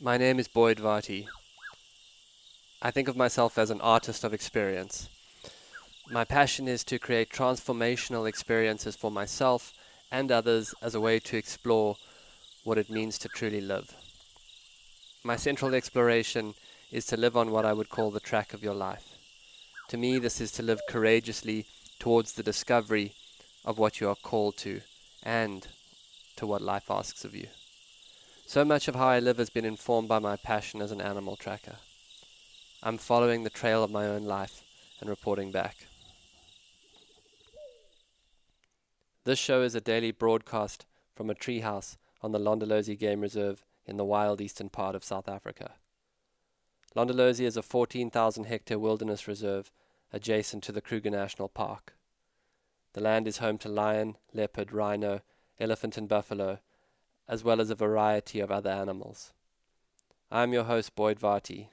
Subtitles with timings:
[0.00, 1.26] My name is Boyd Varty.
[2.82, 5.08] I think of myself as an artist of experience.
[6.10, 9.72] My passion is to create transformational experiences for myself
[10.12, 11.96] and others as a way to explore
[12.62, 13.94] what it means to truly live.
[15.24, 16.52] My central exploration
[16.92, 19.16] is to live on what I would call the track of your life.
[19.88, 21.64] To me, this is to live courageously
[21.98, 23.14] towards the discovery
[23.64, 24.82] of what you are called to
[25.22, 25.66] and
[26.36, 27.46] to what life asks of you.
[28.48, 31.34] So much of how I live has been informed by my passion as an animal
[31.34, 31.78] tracker.
[32.80, 34.62] I'm following the trail of my own life
[35.00, 35.88] and reporting back.
[39.24, 43.96] This show is a daily broadcast from a treehouse on the Londolozi Game Reserve in
[43.96, 45.72] the wild eastern part of South Africa.
[46.94, 49.72] Londolozi is a 14,000 hectare wilderness reserve
[50.12, 51.94] adjacent to the Kruger National Park.
[52.92, 55.22] The land is home to lion, leopard, rhino,
[55.58, 56.60] elephant, and buffalo,
[57.28, 59.32] as well as a variety of other animals.
[60.30, 61.68] I am your host, Boyd Varty.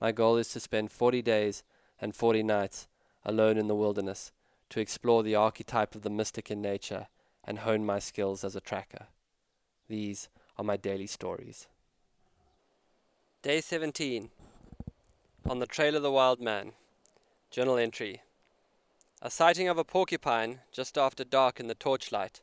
[0.00, 1.62] My goal is to spend 40 days
[2.00, 2.88] and 40 nights
[3.24, 4.32] alone in the wilderness
[4.70, 7.06] to explore the archetype of the mystic in nature
[7.44, 9.06] and hone my skills as a tracker.
[9.88, 11.68] These are my daily stories.
[13.42, 14.30] Day 17
[15.48, 16.72] On the Trail of the Wild Man.
[17.50, 18.22] Journal entry
[19.20, 22.40] A sighting of a porcupine just after dark in the torchlight,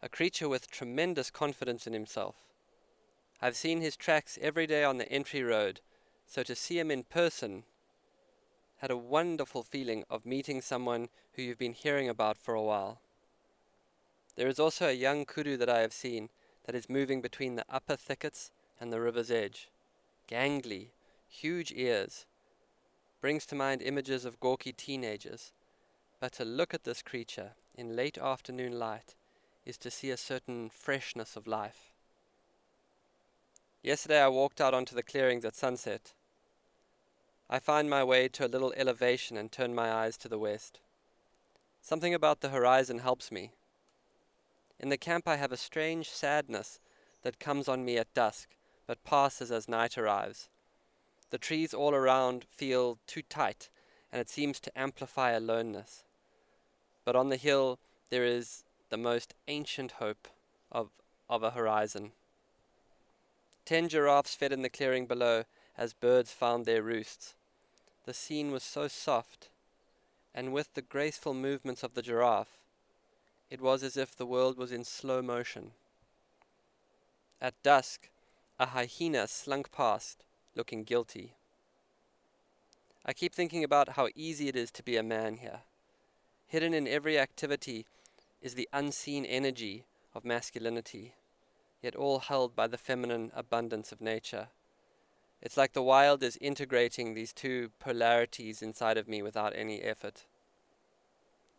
[0.00, 2.36] a creature with tremendous confidence in himself.
[3.40, 5.80] I've seen his tracks every day on the entry road,
[6.26, 7.64] so to see him in person
[8.78, 13.00] had a wonderful feeling of meeting someone who you've been hearing about for a while.
[14.36, 16.28] There is also a young kudu that I have seen
[16.64, 19.68] that is moving between the upper thickets and the river's edge.
[20.30, 20.90] Gangly,
[21.26, 22.24] huge ears,
[23.20, 25.52] brings to mind images of gawky teenagers.
[26.20, 29.14] But to look at this creature in late afternoon light
[29.68, 31.92] is to see a certain freshness of life.
[33.82, 36.14] Yesterday I walked out onto the clearings at sunset.
[37.50, 40.80] I find my way to a little elevation and turn my eyes to the west.
[41.82, 43.52] Something about the horizon helps me.
[44.80, 46.80] In the camp I have a strange sadness
[47.22, 48.48] that comes on me at dusk,
[48.86, 50.48] but passes as night arrives.
[51.28, 53.68] The trees all around feel too tight,
[54.10, 56.04] and it seems to amplify aloneness.
[57.04, 57.78] But on the hill
[58.08, 60.28] there is the most ancient hope
[60.70, 60.90] of,
[61.28, 62.12] of a horizon.
[63.64, 65.44] Ten giraffes fed in the clearing below
[65.76, 67.34] as birds found their roosts.
[68.06, 69.48] The scene was so soft,
[70.34, 72.58] and with the graceful movements of the giraffe,
[73.50, 75.72] it was as if the world was in slow motion.
[77.40, 78.08] At dusk,
[78.58, 81.34] a hyena slunk past, looking guilty.
[83.06, 85.60] I keep thinking about how easy it is to be a man here.
[86.46, 87.86] Hidden in every activity
[88.40, 89.84] is the unseen energy
[90.14, 91.14] of masculinity,
[91.82, 94.48] yet all held by the feminine abundance of nature.
[95.40, 100.24] It's like the wild is integrating these two polarities inside of me without any effort.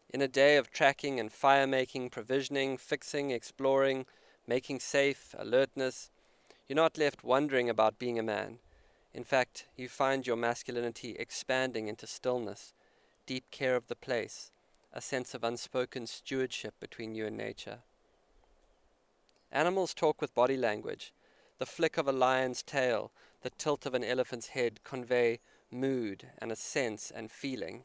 [0.10, 4.06] In a day of tracking and fire making, provisioning, fixing, exploring,
[4.48, 6.10] making safe, alertness,
[6.68, 8.60] you're not left wondering about being a man.
[9.14, 12.74] In fact, you find your masculinity expanding into stillness,
[13.26, 14.52] deep care of the place,
[14.94, 17.80] a sense of unspoken stewardship between you and nature.
[19.52, 21.14] Animals talk with body language.
[21.58, 23.12] The flick of a lion's tail,
[23.42, 25.40] the tilt of an elephant's head convey
[25.72, 27.84] mood and a sense and feeling.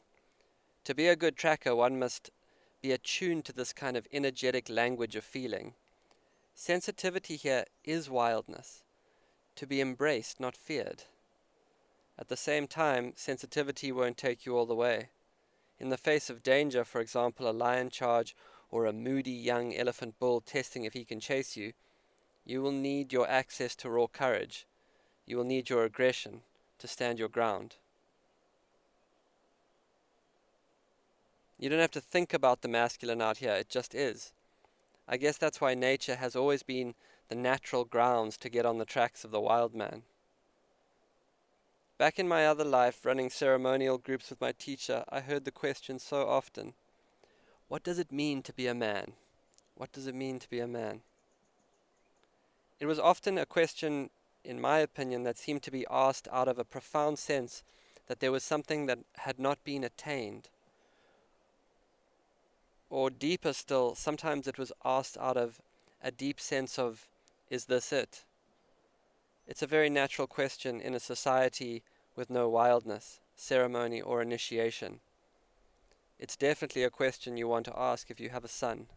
[0.85, 2.29] To be a good tracker, one must
[2.81, 5.73] be attuned to this kind of energetic language of feeling.
[6.53, 8.83] Sensitivity here is wildness,
[9.55, 11.03] to be embraced, not feared.
[12.17, 15.09] At the same time, sensitivity won't take you all the way.
[15.79, 18.35] In the face of danger, for example, a lion charge
[18.71, 21.73] or a moody young elephant bull testing if he can chase you,
[22.45, 24.65] you will need your access to raw courage.
[25.25, 26.41] You will need your aggression
[26.79, 27.75] to stand your ground.
[31.57, 34.33] You don't have to think about the masculine out here, it just is.
[35.07, 36.95] I guess that's why nature has always been
[37.29, 40.03] the natural grounds to get on the tracks of the wild man.
[41.97, 45.97] Back in my other life, running ceremonial groups with my teacher, I heard the question
[45.97, 46.73] so often
[47.67, 49.13] What does it mean to be a man?
[49.75, 51.01] What does it mean to be a man?
[52.79, 54.09] It was often a question,
[54.43, 57.63] in my opinion, that seemed to be asked out of a profound sense
[58.07, 60.49] that there was something that had not been attained
[62.89, 65.59] or deeper still, sometimes it was asked out of
[66.03, 67.07] a deep sense of,
[67.49, 68.23] is this it?
[69.47, 71.83] It's a very natural question in a society
[72.15, 74.99] with no wildness, ceremony, or initiation.
[76.17, 78.87] It's definitely a question you want to ask if you have a son.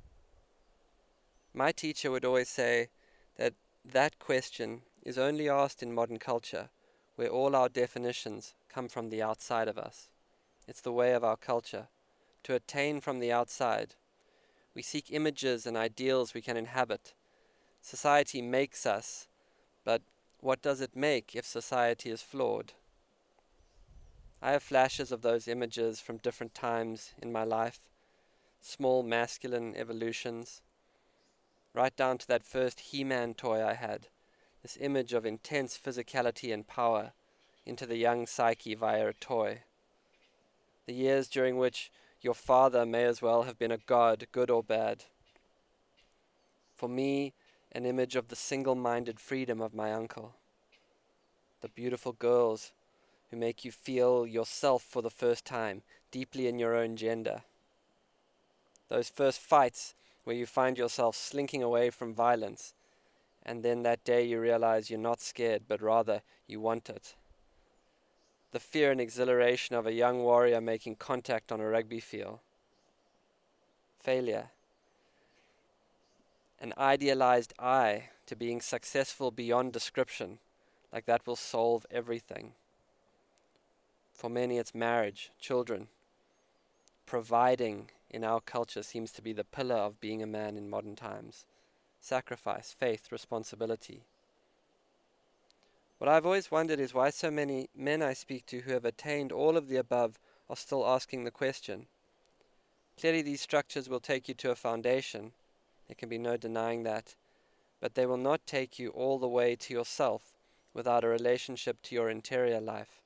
[1.52, 2.88] My teacher would always say
[3.36, 3.54] that
[3.84, 6.70] that question is only asked in modern culture,
[7.16, 10.08] where all our definitions come from the outside of us.
[10.66, 11.88] It's the way of our culture,
[12.44, 13.96] to attain from the outside.
[14.74, 17.12] We seek images and ideals we can inhabit.
[17.82, 19.26] Society makes us,
[19.84, 20.02] but
[20.40, 22.72] what does it make if society is flawed?
[24.40, 27.80] I have flashes of those images from different times in my life,
[28.60, 30.62] small masculine evolutions,
[31.74, 34.06] right down to that first He Man toy I had,
[34.62, 37.12] this image of intense physicality and power
[37.66, 39.62] into the young psyche via a toy.
[40.86, 41.90] The years during which
[42.20, 45.04] your father may as well have been a god, good or bad.
[46.74, 47.34] For me,
[47.72, 50.34] an image of the single minded freedom of my uncle.
[51.60, 52.72] The beautiful girls
[53.30, 57.42] who make you feel yourself for the first time, deeply in your own gender.
[58.88, 59.94] Those first fights
[60.24, 62.74] where you find yourself slinking away from violence,
[63.44, 67.14] and then that day you realize you're not scared, but rather you want it.
[68.52, 72.40] The fear and exhilaration of a young warrior making contact on a rugby field.
[74.00, 74.50] Failure.
[76.60, 80.38] An idealized I to being successful beyond description,
[80.92, 82.52] like that will solve everything.
[84.12, 85.88] For many, it's marriage, children.
[87.06, 90.96] Providing in our culture seems to be the pillar of being a man in modern
[90.96, 91.46] times
[92.00, 94.02] sacrifice, faith, responsibility.
[95.98, 99.32] What I've always wondered is why so many men I speak to who have attained
[99.32, 100.18] all of the above
[100.48, 101.86] are still asking the question.
[102.98, 105.32] Clearly, these structures will take you to a foundation.
[105.88, 107.14] There can be no denying that.
[107.80, 110.32] But they will not take you all the way to yourself
[110.74, 113.00] without a relationship to your interior life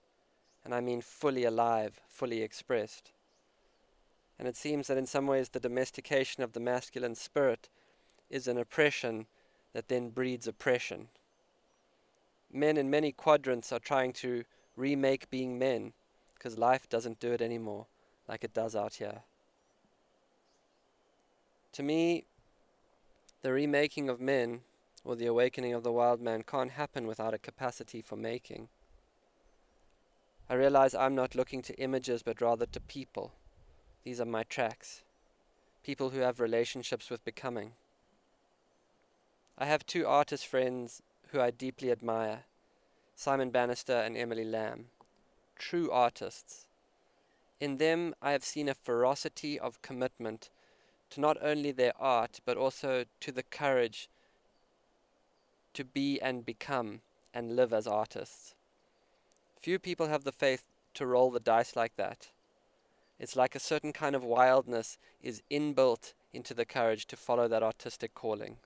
[0.64, 3.10] and I mean fully alive, fully expressed.
[4.38, 7.68] And it seems that in some ways the domestication of the masculine spirit
[8.30, 9.26] is an oppression
[9.72, 11.08] that then breeds oppression.
[12.52, 14.44] Men in many quadrants are trying to
[14.76, 15.92] remake being men
[16.34, 17.86] because life doesn't do it anymore
[18.28, 19.22] like it does out here.
[21.72, 22.24] To me,
[23.42, 24.60] the remaking of men
[25.04, 28.68] or the awakening of the wild man can't happen without a capacity for making.
[30.48, 33.32] I realize I'm not looking to images but rather to people.
[34.04, 35.02] These are my tracks.
[35.82, 37.72] People who have relationships with becoming.
[39.58, 42.44] I have two artist friends who I deeply admire
[43.16, 44.86] Simon Bannister and Emily Lamb.
[45.56, 46.66] True artists.
[47.60, 50.50] In them, I have seen a ferocity of commitment
[51.12, 54.08] to not only their art, but also to the courage
[55.74, 57.00] to be and become
[57.34, 58.54] and live as artists.
[59.60, 60.64] Few people have the faith
[60.94, 62.28] to roll the dice like that.
[63.18, 67.62] It's like a certain kind of wildness is inbuilt into the courage to follow that
[67.62, 68.56] artistic calling.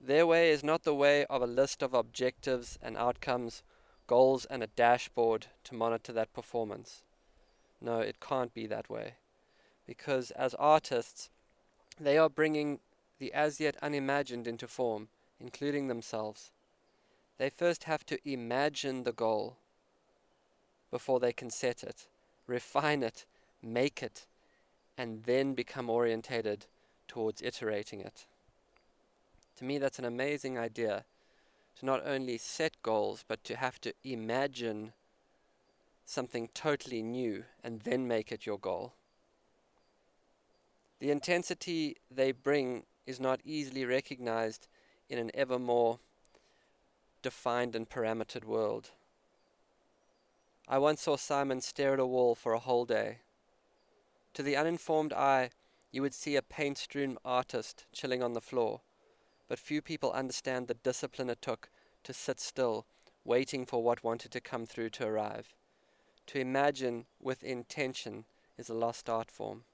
[0.00, 3.62] Their way is not the way of a list of objectives and outcomes,
[4.06, 7.02] goals, and a dashboard to monitor that performance.
[7.80, 9.14] No, it can't be that way.
[9.88, 11.30] Because as artists,
[11.98, 12.78] they are bringing
[13.18, 15.08] the as yet unimagined into form,
[15.40, 16.52] including themselves.
[17.38, 19.56] They first have to imagine the goal
[20.90, 22.06] before they can set it,
[22.46, 23.24] refine it,
[23.62, 24.26] make it,
[24.98, 26.66] and then become orientated
[27.06, 28.26] towards iterating it.
[29.56, 31.06] To me, that's an amazing idea
[31.78, 34.92] to not only set goals, but to have to imagine
[36.04, 38.92] something totally new and then make it your goal.
[41.00, 44.66] The intensity they bring is not easily recognized
[45.08, 46.00] in an ever more
[47.22, 48.90] defined and parametered world.
[50.66, 53.18] I once saw Simon stare at a wall for a whole day.
[54.34, 55.50] To the uninformed eye,
[55.90, 58.82] you would see a paint strewn artist chilling on the floor,
[59.48, 61.70] but few people understand the discipline it took
[62.04, 62.86] to sit still,
[63.24, 65.54] waiting for what wanted to come through to arrive.
[66.26, 68.24] To imagine with intention
[68.58, 69.64] is a lost art form.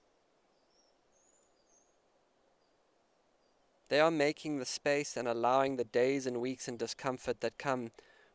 [3.88, 7.90] They are making the space and allowing the days and weeks and discomfort that come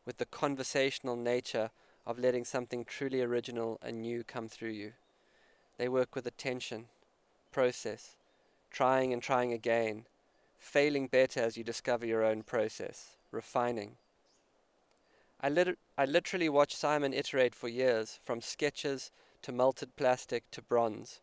[0.06, 1.70] with the conversational nature
[2.06, 4.92] of letting something truly original and new come through you.
[5.76, 6.86] They work with attention,
[7.52, 8.16] process,
[8.70, 10.06] trying and trying again,
[10.58, 13.96] failing better as you discover your own process, refining.
[15.40, 19.10] I, lit- I literally watched Simon iterate for years, from sketches
[19.42, 21.20] to melted plastic to bronze,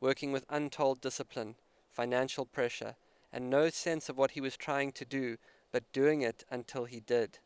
[0.00, 1.56] working with untold discipline,
[1.90, 2.96] financial pressure,
[3.32, 5.36] and no sense of what he was trying to do,
[5.72, 7.38] but doing it until he did.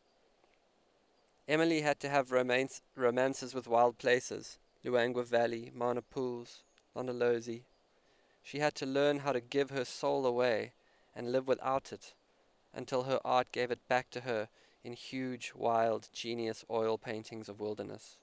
[1.47, 6.63] Emily had to have romance, romances with wild places, Luangwa Valley, Mana Pools,
[6.95, 7.63] Londolozi.
[8.43, 10.73] She had to learn how to give her soul away
[11.15, 12.13] and live without it,
[12.73, 14.47] until her art gave it back to her
[14.83, 18.17] in huge, wild, genius oil paintings of wilderness.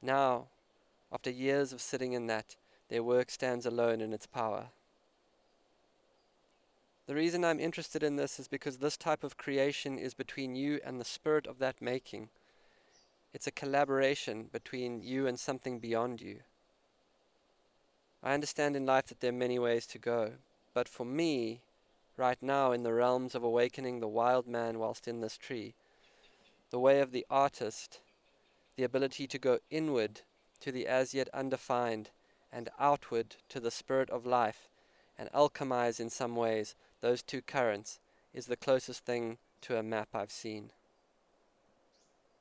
[0.00, 0.46] Now,
[1.12, 2.56] after years of sitting in that,
[2.88, 4.68] their work stands alone in its power.
[7.08, 10.80] The reason I'm interested in this is because this type of creation is between you
[10.84, 12.28] and the spirit of that making.
[13.34, 16.40] It's a collaboration between you and something beyond you.
[18.22, 20.34] I understand in life that there are many ways to go,
[20.74, 21.62] but for me,
[22.16, 25.74] right now in the realms of awakening the wild man whilst in this tree,
[26.70, 27.98] the way of the artist,
[28.76, 30.20] the ability to go inward
[30.60, 32.10] to the as yet undefined
[32.52, 34.68] and outward to the spirit of life
[35.18, 37.98] and alchemize in some ways those two currents
[38.32, 40.70] is the closest thing to a map I've seen.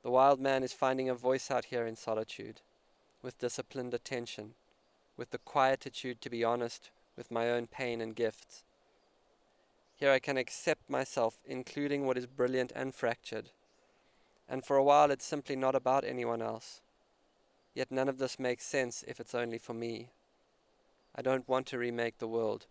[0.04, 2.62] The wild man is finding a voice out here in solitude,
[3.22, 4.54] with disciplined attention,
[5.18, 8.64] with the quietude to be honest with my own pain and gifts.
[9.98, 13.50] Here I can accept myself, including what is brilliant and fractured.
[14.48, 16.82] And for a while it's simply not about anyone else.
[17.76, 20.10] Yet none of this makes sense if it's only for me.
[21.16, 22.68] I don't want to remake the world.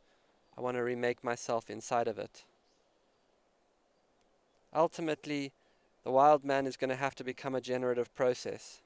[0.57, 2.45] I want to remake myself inside of it.
[4.75, 5.53] Ultimately,
[6.05, 8.81] the wild man is going to have to become a generative process.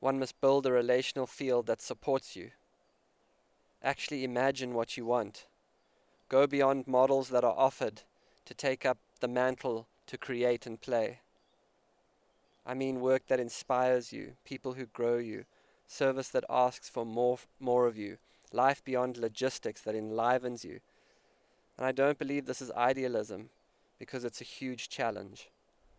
[0.00, 2.50] One must build a relational field that supports you.
[3.82, 5.46] Actually imagine what you want.
[6.28, 8.02] Go beyond models that are offered
[8.44, 11.20] to take up the mantle to create and play.
[12.66, 15.44] I mean work that inspires you, people who grow you,
[15.86, 18.18] service that asks for more, more of you,
[18.54, 20.80] life beyond logistics that enlivens you.
[21.76, 23.50] And I don't believe this is idealism
[23.98, 25.48] because it's a huge challenge,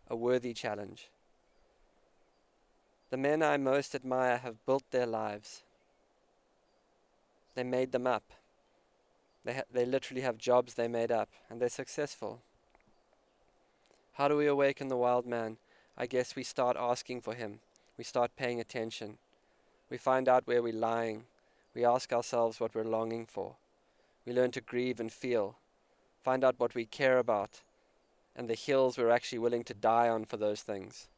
[0.08, 1.10] a worthy challenge.
[3.10, 5.62] The men I most admire have built their lives.
[7.54, 8.24] They made them up.
[9.44, 12.40] They, they literally have jobs they made up, and they're successful.
[14.14, 15.58] How do we awaken the wild man?
[15.96, 17.60] I guess we start asking for him.
[17.96, 19.18] We start paying attention.
[19.88, 21.24] We find out where we're lying.
[21.76, 23.56] We ask ourselves what we're longing for.
[24.24, 25.56] We learn to grieve and feel.
[26.24, 27.60] Find out what we care about
[28.34, 31.08] and the hills we're actually willing to die on for those things.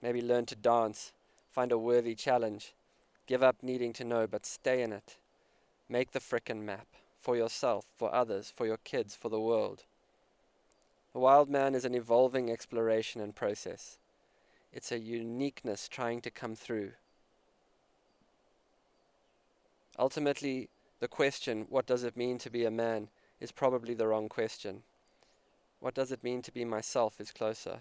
[0.00, 1.12] Maybe learn to dance,
[1.50, 2.72] find a worthy challenge,
[3.26, 5.16] give up needing to know, but stay in it.
[5.88, 6.86] Make the frickin' map
[7.20, 9.82] for yourself, for others, for your kids, for the world.
[11.14, 13.98] The wild man is an evolving exploration and process.
[14.72, 16.92] It's a uniqueness trying to come through.
[19.98, 20.68] Ultimately,
[21.00, 23.08] the question, what does it mean to be a man,
[23.40, 24.82] is probably the wrong question.
[25.80, 27.80] What does it mean to be myself is closer.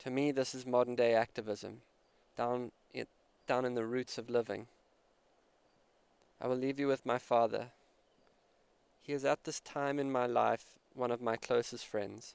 [0.00, 1.82] To me, this is modern day activism,
[2.36, 3.06] down in,
[3.46, 4.66] down in the roots of living.
[6.40, 7.66] I will leave you with my father.
[9.02, 12.34] He is at this time in my life one of my closest friends.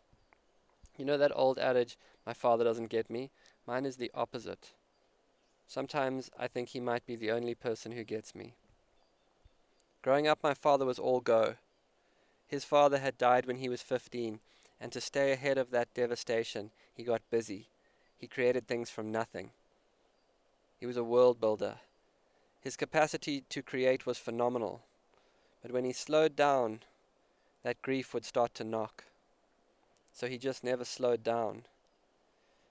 [0.97, 3.31] You know that old adage, my father doesn't get me?
[3.65, 4.71] Mine is the opposite.
[5.67, 8.53] Sometimes I think he might be the only person who gets me.
[10.01, 11.55] Growing up, my father was all go.
[12.47, 14.39] His father had died when he was 15,
[14.79, 17.67] and to stay ahead of that devastation, he got busy.
[18.17, 19.51] He created things from nothing.
[20.79, 21.75] He was a world builder.
[22.61, 24.81] His capacity to create was phenomenal.
[25.61, 26.81] But when he slowed down,
[27.63, 29.05] that grief would start to knock.
[30.13, 31.63] So he just never slowed down.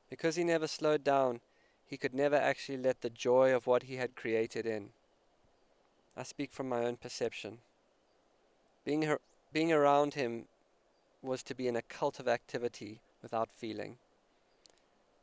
[0.08, 1.40] Because he never slowed down,
[1.94, 4.88] he could never actually let the joy of what he had created in.
[6.16, 7.58] I speak from my own perception.
[8.84, 9.20] Being, her,
[9.52, 10.46] being around him
[11.22, 13.98] was to be in a cult of activity without feeling.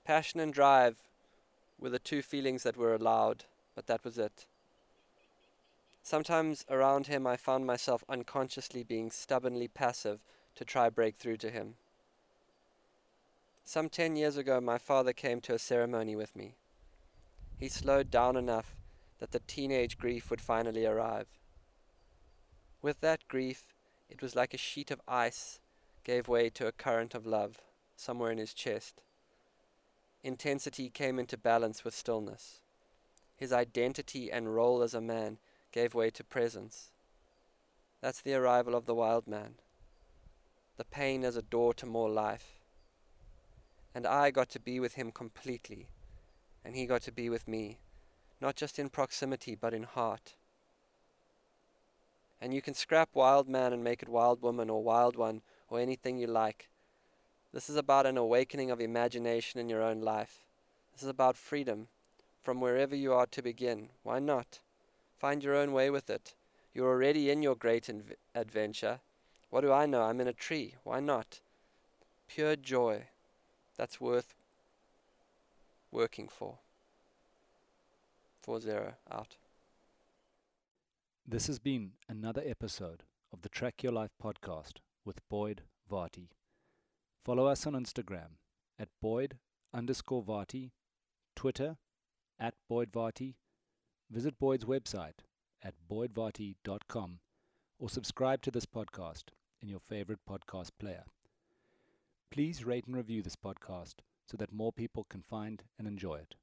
[0.05, 0.95] Passion and drive
[1.77, 3.43] were the two feelings that were allowed,
[3.75, 4.45] but that was it.
[6.01, 10.21] Sometimes around him I found myself unconsciously being stubbornly passive
[10.55, 11.73] to try break through to him.
[13.65, 16.55] Some ten years ago my father came to a ceremony with me.
[17.61, 18.75] He slowed down enough
[19.19, 21.27] that the teenage grief would finally arrive.
[22.81, 23.75] With that grief,
[24.09, 25.59] it was like a sheet of ice
[26.03, 27.59] gave way to a current of love
[27.95, 29.03] somewhere in his chest.
[30.23, 32.61] Intensity came into balance with stillness.
[33.37, 35.37] His identity and role as a man
[35.71, 36.89] gave way to presence.
[38.01, 39.53] That's the arrival of the wild man.
[40.77, 42.59] The pain as a door to more life.
[43.93, 45.89] And I got to be with him completely,
[46.63, 47.77] and he got to be with me,
[48.39, 50.35] not just in proximity, but in heart.
[52.41, 55.79] And you can scrap wild man and make it wild woman or wild one or
[55.79, 56.69] anything you like.
[57.53, 60.45] This is about an awakening of imagination in your own life.
[60.93, 61.87] This is about freedom
[62.41, 63.89] from wherever you are to begin.
[64.03, 64.59] Why not?
[65.19, 66.33] Find your own way with it.
[66.73, 68.99] You're already in your great inv- adventure.
[69.49, 70.03] What do I know?
[70.03, 70.75] I'm in a tree.
[70.83, 71.41] Why not?
[72.27, 73.03] Pure joy.
[73.77, 74.33] That's worth
[75.91, 76.59] working for.
[78.41, 79.37] 4 0 out.
[81.27, 86.29] This has been another episode of the Track Your Life podcast with Boyd Varty.
[87.23, 88.37] Follow us on Instagram
[88.79, 89.37] at Boyd
[89.73, 90.71] underscore Varty,
[91.35, 91.77] Twitter
[92.39, 93.35] at Boyd Varty.
[94.09, 95.19] Visit Boyd's website
[95.63, 97.19] at boydvarty.com
[97.79, 99.25] or subscribe to this podcast
[99.61, 101.03] in your favorite podcast player.
[102.31, 103.95] Please rate and review this podcast
[104.31, 106.35] so that more people can find and enjoy it.